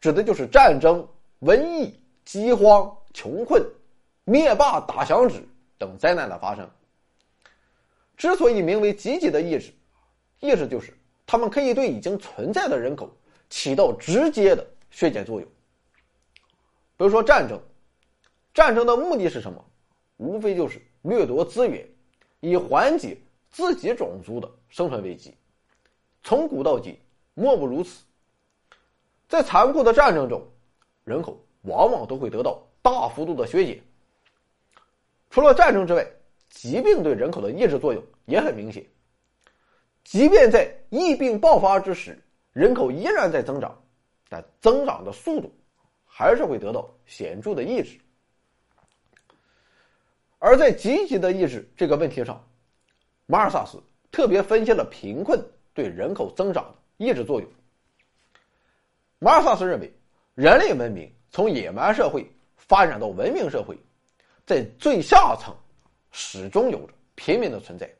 [0.00, 1.04] 指的就是战争、
[1.40, 3.60] 瘟疫、饥荒、穷困、
[4.22, 5.44] 灭霸打响指
[5.78, 6.70] 等灾难的发生。
[8.16, 9.72] 之所以名为积极的意志，
[10.40, 10.96] 意思就是
[11.26, 13.10] 他们可以对已经存在的人口
[13.48, 15.48] 起到直接的削减作用。
[16.96, 17.60] 比如说战争，
[18.52, 19.64] 战争的目的是什么？
[20.16, 21.84] 无非就是掠夺资源，
[22.38, 23.18] 以缓解
[23.50, 25.34] 自己种族的生存危机。
[26.22, 26.96] 从古到今，
[27.34, 28.04] 莫不如此。
[29.28, 30.46] 在残酷的战争中，
[31.02, 33.82] 人口往往都会得到大幅度的削减。
[35.30, 36.06] 除了战争之外，
[36.54, 38.82] 疾病对人口的抑制作用也很明显。
[40.04, 42.16] 即便在疫病爆发之时，
[42.52, 43.76] 人口依然在增长，
[44.28, 45.52] 但增长的速度
[46.06, 47.98] 还是会得到显著的抑制。
[50.38, 52.42] 而在积极的抑制这个问题上，
[53.26, 57.50] 马尔萨斯特别分析了贫困对人口增长的抑制作用。
[59.18, 59.92] 马尔萨斯认为，
[60.34, 63.76] 人类文明从野蛮社会发展到文明社会，
[64.46, 65.52] 在最下层。
[66.16, 67.92] 始终有着平民的存在，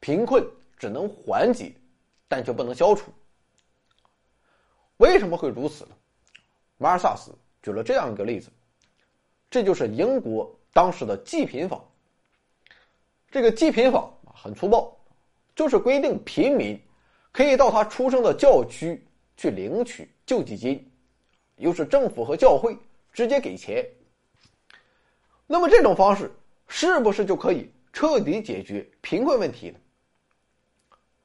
[0.00, 0.44] 贫困
[0.76, 1.72] 只能缓解，
[2.26, 3.12] 但却不能消除。
[4.96, 5.92] 为什么会如此呢？
[6.78, 7.30] 马尔萨斯
[7.62, 8.50] 举了这样一个例子，
[9.48, 11.80] 这就是英国当时的济贫法。
[13.30, 14.92] 这个济贫法很粗暴，
[15.54, 16.76] 就是规定平民
[17.30, 19.00] 可以到他出生的教区
[19.36, 20.90] 去领取救济金，
[21.54, 22.76] 又是政府和教会
[23.12, 23.88] 直接给钱。
[25.46, 26.28] 那么这种方式
[26.74, 29.78] 是不是就可以彻底解决贫困问题呢？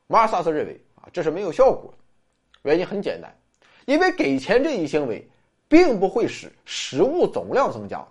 [0.06, 1.98] 马尔萨斯认为啊，这是没有效果的。
[2.64, 3.34] 原因很简单，
[3.86, 5.26] 因为给钱这一行为
[5.66, 8.06] 并不会使食物总量增加，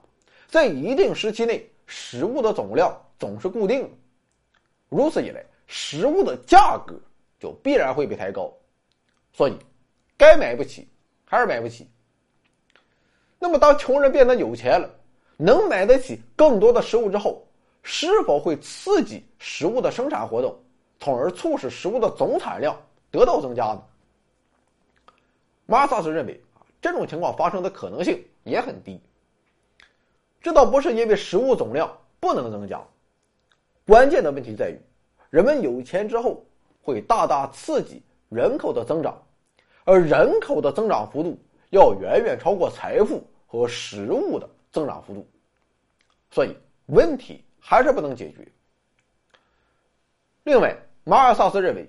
[0.49, 3.91] 在一定时期内，食物的总量总是固定的。
[4.89, 6.99] 如此一来，食物的价格
[7.39, 8.51] 就必然会被抬高，
[9.35, 9.59] 所以
[10.17, 10.89] 该买不起
[11.27, 11.87] 还是买不起。
[13.39, 14.89] 那么，当穷人变得有钱了，
[15.37, 17.47] 能买得起更多的食物之后，
[17.83, 20.59] 是否会刺激食物的生产活动，
[20.99, 22.77] 从而促使食物的总产量
[23.11, 23.83] 得到增加呢？
[25.67, 29.01] 马萨斯认为啊，这种情况发生的可能性也很低。
[30.41, 32.81] 这倒不是因为食物总量不能增加。
[33.87, 34.79] 关键的问题在于，
[35.29, 36.45] 人们有钱之后
[36.81, 39.21] 会大大刺激人口的增长，
[39.85, 41.37] 而人口的增长幅度
[41.71, 45.27] 要远远超过财富和食物的增长幅度，
[46.31, 48.47] 所以问题还是不能解决。
[50.45, 51.89] 另外，马尔萨斯认为，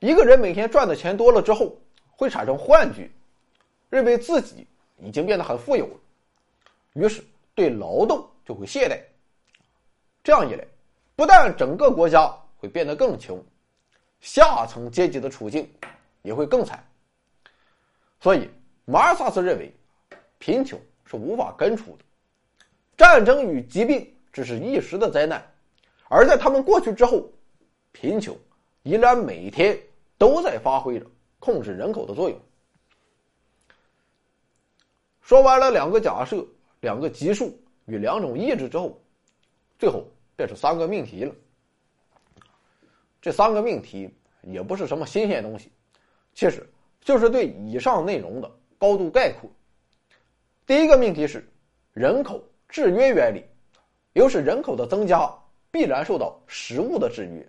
[0.00, 3.08] 一个人每天赚的钱多了之后，会产生幻觉，
[3.88, 6.00] 认为自己已经变得很富有了，
[6.94, 7.22] 于是
[7.54, 9.00] 对劳动就会懈怠，
[10.24, 10.66] 这样一来。
[11.14, 13.40] 不但整个国家会变得更穷，
[14.18, 15.72] 下层阶级的处境
[16.22, 16.84] 也会更惨。
[18.18, 18.50] 所以，
[18.86, 19.72] 马尔萨斯认为，
[20.40, 22.04] 贫穷是无法根除的，
[22.98, 25.42] 战争与疾病只是一时的灾难，
[26.10, 27.26] 而在他们过去之后，
[27.92, 28.36] 贫穷
[28.82, 29.78] 依然每天
[30.18, 31.06] 都在发挥着
[31.38, 32.38] 控制人口的作用。
[35.22, 36.46] 说完了两个假设、
[36.80, 39.00] 两个级数与两种意志之后，
[39.78, 40.06] 最后。
[40.36, 41.34] 便是三个命题了。
[43.20, 44.08] 这三个命题
[44.42, 45.68] 也不是什么新鲜东西，
[46.32, 46.64] 其实
[47.00, 49.50] 就是对以上内容的高度概括。
[50.64, 51.44] 第一个命题是
[51.92, 53.44] 人口制约原理，
[54.12, 55.32] 又是人口的增加
[55.70, 57.46] 必然受到食物的制约。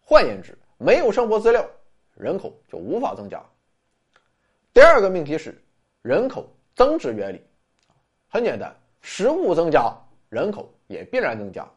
[0.00, 1.64] 换言之，没有生活资料，
[2.16, 3.44] 人口就无法增加。
[4.72, 5.60] 第二个命题是
[6.02, 7.40] 人口增值原理，
[8.28, 9.94] 很简单，食物增加，
[10.28, 11.68] 人口也必然增加。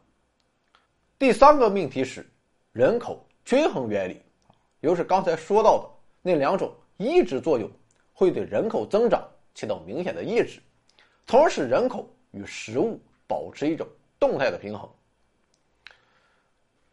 [1.20, 2.28] 第三个命题是
[2.72, 4.22] 人口均衡原理，
[4.80, 5.90] 又是刚才说到的
[6.22, 7.70] 那两种抑制作用，
[8.14, 9.24] 会对人口增长
[9.54, 10.60] 起到明显的抑制，
[11.28, 13.88] 从而使人口与食物保持一种
[14.20, 14.90] 动态的平衡。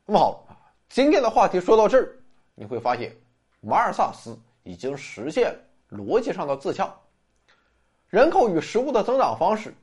[0.05, 0.47] 那么好，
[0.89, 2.17] 今天的话题说到这儿，
[2.55, 3.15] 你会发现
[3.61, 5.55] 马尔萨斯已经实现
[5.91, 6.95] 逻辑上的自洽，
[8.09, 9.75] 人口与食物的增长方式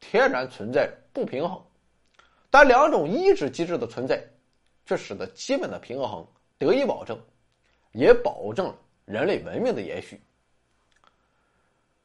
[0.00, 1.62] 天然存在不平衡。
[2.50, 4.26] 但两种抑制机制的存在，
[4.86, 7.20] 却使得基本的平衡得以保证，
[7.92, 10.18] 也保证了人类文明的延续。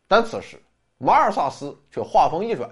[0.06, 0.62] 但此时，
[0.98, 2.70] 马尔萨斯却话锋一转，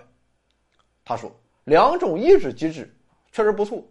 [1.11, 1.29] 他说
[1.65, 2.89] ：“两种抑制机制
[3.33, 3.83] 确实不错，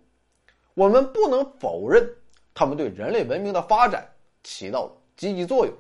[0.72, 2.09] 我们不能否认
[2.54, 4.09] 他们对人类文明的发展
[4.42, 5.74] 起到了积极作用。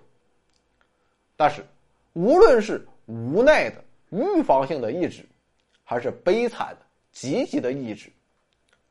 [1.36, 1.64] 但是，
[2.12, 5.24] 无论是无奈的预防性的抑制，
[5.82, 8.08] 还是悲惨的。”积极的意志，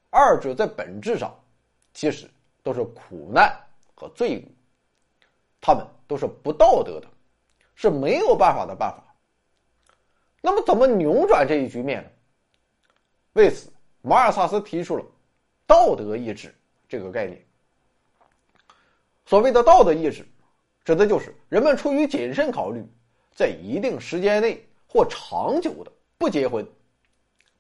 [0.10, 1.34] 二者在本质上
[1.94, 2.30] 其实
[2.62, 3.58] 都是苦难
[3.96, 4.44] 和罪恶，
[5.62, 7.08] 他们都是不道德的，
[7.76, 9.02] 是没有办法的办法。
[10.42, 12.10] 那么，怎么扭转这一局面呢？
[13.34, 15.06] 为此，马尔萨斯提出了
[15.68, 16.54] “道德意志”
[16.89, 17.44] 这个概念。
[19.26, 20.26] 所谓的道德意志，
[20.84, 22.84] 指的就是人们出于谨慎考虑，
[23.36, 26.68] 在一定时间内或长久的不结婚。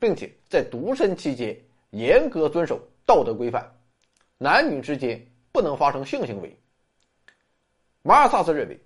[0.01, 1.53] 并且在独身期间
[1.89, 3.69] 严格遵守道德规范，
[4.37, 6.57] 男女之间不能发生性行为。
[8.01, 8.79] 马尔萨斯认为，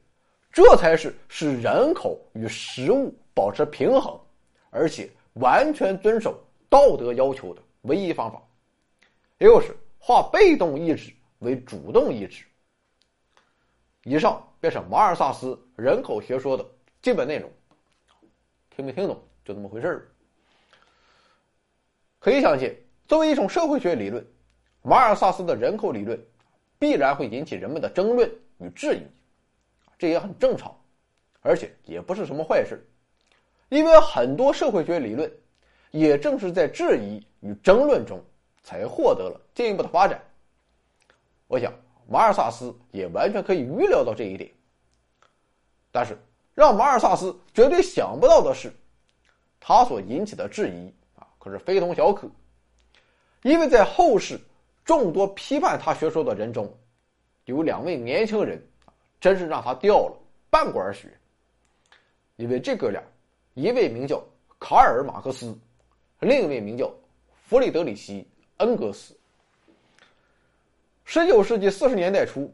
[0.51, 4.19] 这才是使人口与食物保持平衡，
[4.71, 6.43] 而且完全遵守
[6.73, 8.41] 道德要求的唯一方法，
[9.37, 12.43] 也就是化被动意志为主动意志。
[14.05, 16.65] 以上便是马尔萨斯人口学说的
[16.99, 17.47] 基本内容，
[18.75, 20.11] 听没听懂就这么回事儿。
[22.17, 22.75] 可以相信，
[23.07, 24.25] 作为一种社会学理论，
[24.81, 26.19] 马尔萨斯的人口理论
[26.79, 29.03] 必然会引起人们的争论与质疑，
[29.95, 30.75] 这也很正常，
[31.41, 32.83] 而且也不是什么坏事，
[33.69, 35.31] 因为很多社会学理论
[35.93, 38.19] 也正是在质疑与争论中
[38.63, 40.19] 才获得了进一步的发展。
[41.45, 41.71] 我想，
[42.09, 44.49] 马尔萨斯也完全可以预料到这一点，
[45.91, 46.17] 但是
[46.55, 48.73] 让马尔萨斯绝对想不到的是，
[49.59, 51.27] 他所引起的质疑啊。
[51.37, 52.27] 可是非同小可，
[53.43, 54.39] 因为在后世
[54.83, 56.75] 众多批判他学说的人中，
[57.45, 60.17] 有两位年轻人啊真是让他掉了
[60.49, 61.07] 半管血。
[62.37, 62.99] 因为这哥俩，
[63.53, 64.23] 一位名叫
[64.59, 65.55] 卡尔·马克思，
[66.23, 66.91] 另一位名叫
[67.45, 68.21] 弗里德里希·
[68.57, 69.15] 恩格斯。
[71.05, 72.53] 十九世纪四十年代初，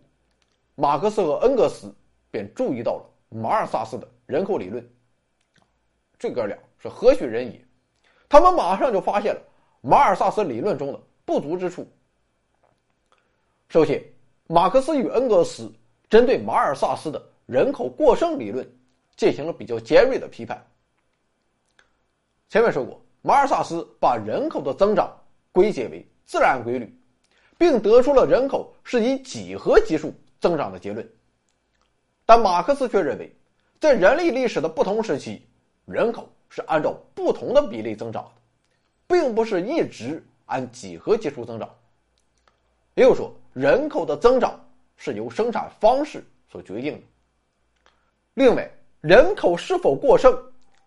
[0.75, 1.93] 马克思和恩格斯
[2.31, 4.87] 便注意到了马尔萨斯的人口理论。
[6.17, 7.63] 这哥俩是何许人也？
[8.27, 9.41] 他们马上就发现了
[9.81, 11.87] 马尔萨斯理论中的不足之处。
[13.69, 14.03] 首先，
[14.47, 15.71] 马克思与恩格斯
[16.09, 18.67] 针对马尔萨斯的人口过剩理论
[19.15, 20.65] 进行了比较尖锐的批判。
[22.49, 25.11] 前面说过，马尔萨斯把人口的增长
[25.51, 26.95] 归结为自然规律。
[27.57, 31.05] 并得出了人口是以几何级数增长的结论，
[32.25, 33.29] 但马克思却认为，
[33.81, 35.45] 在人类历史的不同时期，
[35.83, 38.41] 人口是按照不同的比例增长的，
[39.07, 41.69] 并不是一直按几何级数增长。
[42.95, 44.57] 也就是说，人口的增长
[44.95, 47.01] 是由生产方式所决定的。
[48.35, 50.33] 另外，人口是否过剩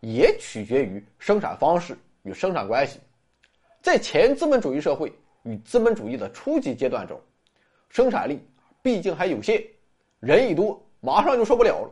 [0.01, 3.01] 也取决于生产方式与生产关系，
[3.81, 5.13] 在前资本主义社会。
[5.45, 7.21] 与资本主义的初级阶段中，
[7.89, 8.41] 生产力
[8.81, 9.61] 毕竟还有限，
[10.21, 11.91] 人一多马上就受不了了，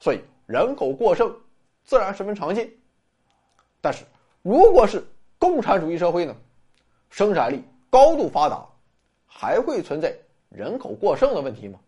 [0.00, 1.32] 所以人口过剩
[1.84, 2.68] 自然十分常见。
[3.80, 4.04] 但是，
[4.42, 5.06] 如果是
[5.38, 6.34] 共产主义社会呢？
[7.10, 8.66] 生产力高度发达，
[9.24, 10.12] 还会存在
[10.48, 11.78] 人口过剩的问题吗？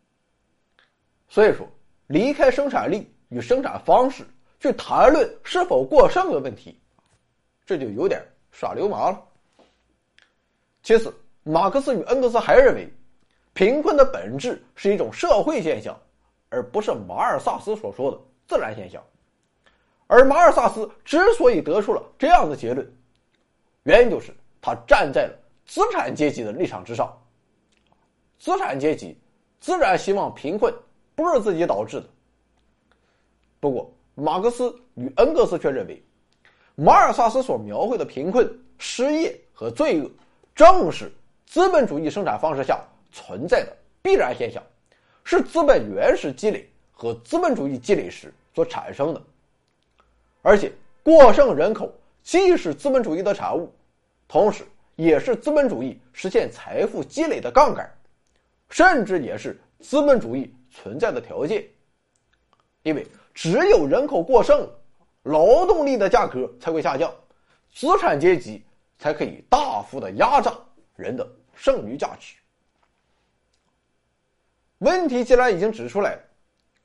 [1.28, 1.68] 所以说，
[2.06, 4.24] 离开生产力与生产方式
[4.60, 6.78] 去谈论是否过剩的问题，
[7.66, 9.22] 这就有点耍流氓了。
[10.82, 12.88] 其次，马克思与恩格斯还认为，
[13.52, 15.98] 贫困的本质是一种社会现象，
[16.48, 19.02] 而不是马尔萨斯所说的自然现象。
[20.06, 22.88] 而马尔萨斯之所以得出了这样的结论，
[23.82, 27.12] 原因就是他站在了资产阶级的立场之上。
[28.38, 29.18] 资产阶级
[29.58, 30.72] 自然希望贫困
[31.16, 32.06] 不是自己导致的。
[33.58, 36.00] 不过，马克思与恩格斯却认为，
[36.76, 38.46] 马尔萨斯所描绘的贫困、
[38.78, 40.10] 失业和罪恶。
[40.54, 41.10] 正是
[41.44, 44.62] 资本主义生产方式下存在的必然现象，
[45.24, 49.22] 是资本原始积累和资本主义积累时所产生的。
[50.42, 50.70] 而且，
[51.02, 53.70] 过剩人口既是资本主义的产物，
[54.28, 54.64] 同时
[54.96, 57.90] 也是资本主义实现财富积累的杠杆，
[58.70, 61.64] 甚至也是资本主义存在的条件。
[62.82, 64.66] 因为只有人口过剩，
[65.26, 67.12] 劳动力的价格才会下降，
[67.72, 68.62] 资产阶级。
[68.98, 70.50] 才可以大幅的压榨
[70.94, 72.34] 人的剩余价值。
[74.78, 76.22] 问题既然已经指出来了，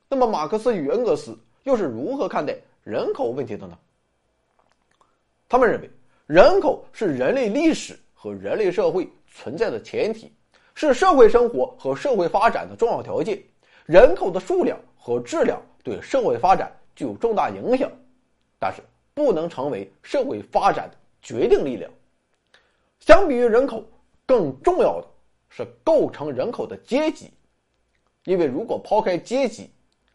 [0.10, 3.78] 那么马克思与恩格斯又是如何看待人口问题的呢？
[5.48, 5.90] 他们认为，
[6.28, 10.30] 人口是人类历史和人类社会存在的前提，
[10.76, 13.42] 是社会生活和社会发展的重要条件。
[13.86, 17.90] 人口的数量和质量对社会发展具有重大影响，
[18.62, 18.80] 但是
[19.16, 21.92] 不能成为社会发展的决定力量。
[23.00, 23.84] 相比于人口，
[24.24, 25.08] 更重要的
[25.50, 27.32] 是构成人口的阶级，
[28.24, 29.72] 因为如果抛开阶级，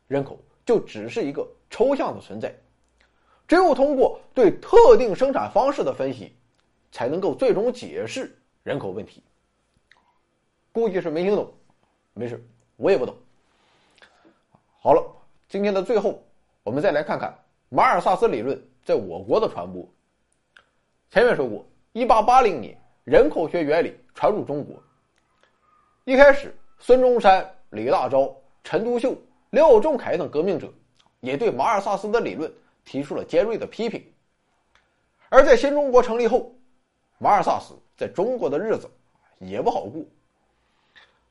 [0.07, 2.55] 人口就只是一个抽象的存在。
[3.49, 6.33] 只有通过对特定生产方式的分析，
[6.93, 8.33] 才能够最终解释
[8.63, 9.25] 人口问题。
[10.71, 11.53] 估计是没听懂，
[12.13, 12.41] 没事，
[12.77, 13.13] 我也不懂。
[14.79, 15.05] 好了，
[15.49, 16.23] 今天的最后，
[16.63, 17.37] 我们再来看看
[17.69, 19.87] 马尔萨斯理论在我国的传播。
[21.11, 21.67] 前面说过。
[21.93, 24.77] 一八八零年，人口学原理传入中国。
[26.05, 28.31] 一开始，孙中山、李大钊、
[28.63, 29.17] 陈独秀、
[29.49, 30.71] 廖仲恺等革命者
[31.21, 32.53] 也对马尔萨斯的理论
[32.85, 34.05] 提出了尖锐的批评。
[35.31, 36.55] 而在新中国成立后，
[37.17, 38.87] 马尔萨斯在中国的日子
[39.39, 40.03] 也不好过。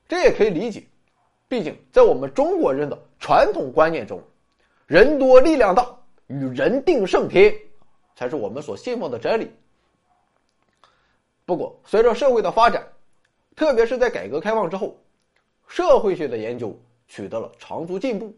[0.08, 0.82] 这也可以理解，
[1.46, 4.20] 毕竟在我们中国人的传统观念中，
[4.88, 5.96] 人多力量大，
[6.28, 7.54] 与人定胜天，
[8.14, 9.50] 才是我们所信奉的真理。
[11.44, 12.86] 不过，随着社会的发展，
[13.54, 14.98] 特别是在改革开放之后，
[15.68, 18.34] 社会学的研究取得了长足进步。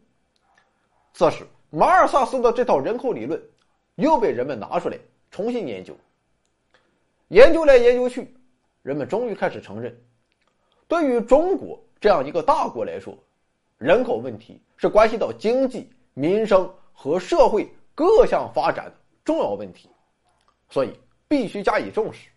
[1.14, 3.43] 这时，马尔萨斯的这套人口理论
[3.95, 4.99] 又被人们拿出来
[5.30, 5.97] 重新研究。
[7.28, 8.34] 研究来研究去，
[8.82, 9.99] 人们终于开始承认，
[10.86, 13.16] 对于中国这样一个大国来说，
[13.78, 17.68] 人口问题是关系到经济、民生和社会
[17.99, 18.95] 各项发展的
[19.25, 19.91] 重要问题，
[20.71, 20.97] 所以
[21.27, 22.29] 必须加以重视。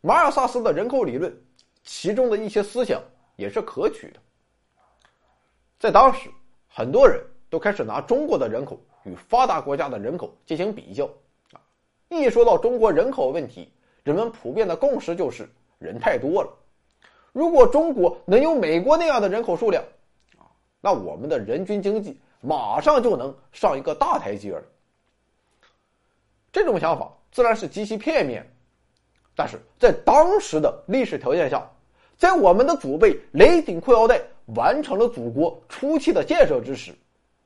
[0.00, 1.32] 马尔萨斯的人口理论，
[1.84, 3.00] 其中的一些思想
[3.36, 4.18] 也是可取的。
[5.78, 6.28] 在当时，
[6.66, 11.04] 很多人都开始拿中国的人口与发达国家的人口进行比较。
[11.52, 11.62] 啊，
[12.08, 15.48] 一说到中国人口问题，人们普遍的共识就是
[15.78, 16.52] 人太多了。
[17.30, 19.84] 如果中国能有美国那样的人口数量，
[20.36, 20.50] 啊，
[20.80, 24.62] 那我们的人均经济马上就能上一个大台阶了。
[26.52, 28.44] 这种想法自然是极其片面，
[29.34, 31.68] 但是在当时的历史条件下，
[32.16, 34.20] 在我们的祖辈勒紧裤腰带
[34.54, 36.92] 完成了祖国初期的建设之时，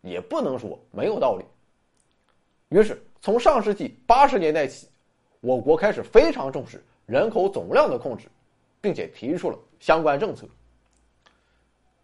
[0.01, 1.45] 也不能说没有道理。
[2.69, 4.89] 于是，从上世纪八十年代起，
[5.41, 8.29] 我国开始非常重视人口总量的控制，
[8.81, 10.47] 并且提出了相关政策。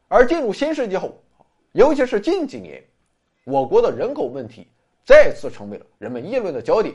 [0.09, 1.17] 而进入新世纪后，
[1.73, 2.83] 尤其是近几年，
[3.45, 4.67] 我国的人口问题
[5.05, 6.95] 再次成为了人们议论的焦点。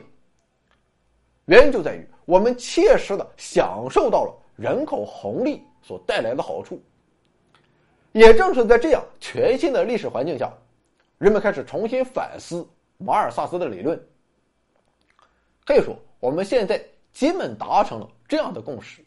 [1.46, 6.82] 原因就在于我们切实的享受到了人口红利所带来的好处。
[8.12, 10.52] 也正是在这样全新的历史环境下，
[11.18, 12.66] 人们开始重新反思
[12.96, 14.00] 马尔萨斯的理论。
[15.66, 16.80] 可以说，我们现在
[17.12, 19.04] 基本达成了这样的共识，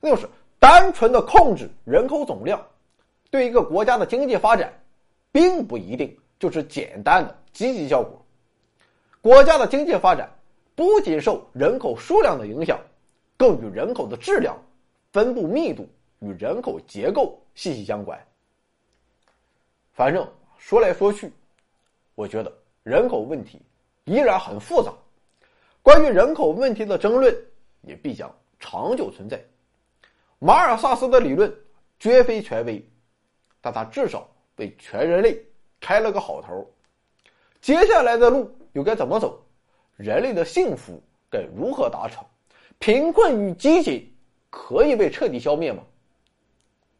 [0.00, 0.28] 那就是
[0.58, 2.64] 单纯的控制人口总量。
[3.30, 4.72] 对一个国家的经济发展，
[5.32, 8.24] 并不一定就是简单的积极效果。
[9.20, 10.30] 国家的经济发展
[10.74, 12.80] 不仅受人口数量的影响，
[13.36, 14.56] 更与人口的质量、
[15.12, 15.88] 分布密度
[16.20, 18.18] 与人口结构息息相关。
[19.92, 20.26] 反正
[20.56, 21.32] 说来说去，
[22.14, 22.52] 我觉得
[22.82, 23.60] 人口问题
[24.04, 24.92] 依然很复杂，
[25.82, 27.36] 关于人口问题的争论
[27.82, 29.38] 也必将长久存在。
[30.38, 31.54] 马尔萨斯的理论
[31.98, 32.82] 绝非权威。
[33.62, 34.26] 但他至少
[34.60, 35.42] 为全人类
[35.80, 36.70] 开了个好头。
[37.62, 39.42] 接下来的路又该怎么走？
[39.96, 42.22] 人类的幸福该如何达成？
[42.78, 44.04] 贫困与饥馑
[44.50, 45.82] 可以被彻底消灭吗？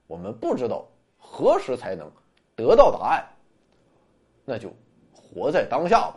[0.06, 0.88] 我们不知道
[1.18, 2.10] 何时才能
[2.56, 3.28] 得到答案。
[4.46, 4.72] 那就
[5.12, 6.16] 活在当下吧。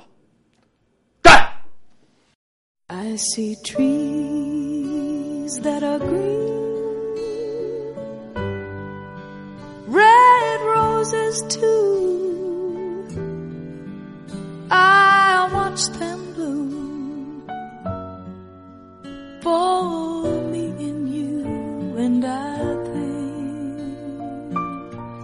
[1.22, 1.52] 干
[2.88, 6.53] ！I see trees that are green.
[11.50, 13.08] Too.
[14.72, 17.48] I watch them bloom
[19.42, 21.46] for me and you,
[21.98, 22.58] and I
[22.94, 23.28] think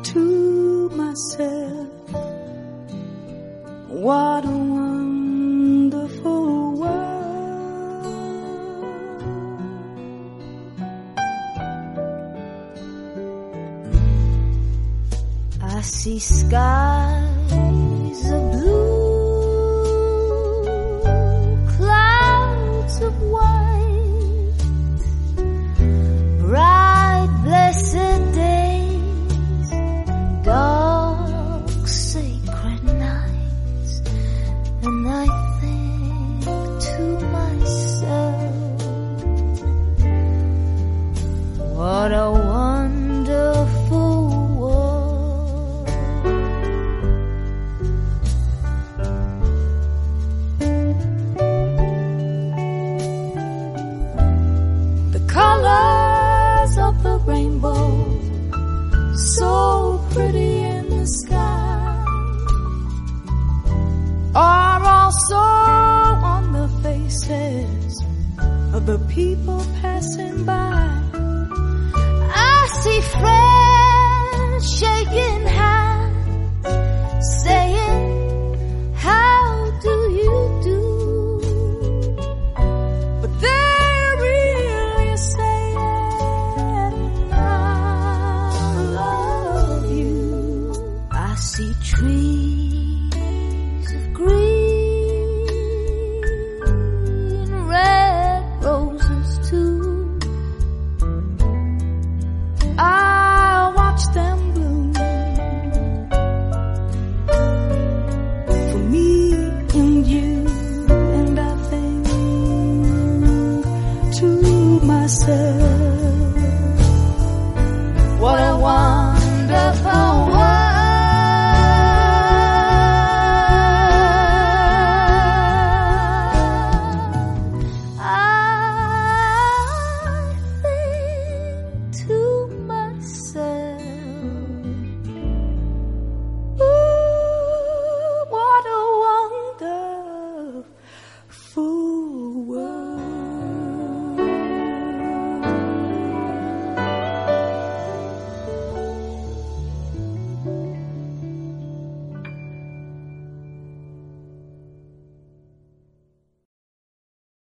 [0.06, 1.88] to myself,
[3.88, 4.46] what
[16.00, 17.29] see sky.